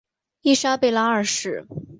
[0.41, 1.67] 伊莎贝拉二世。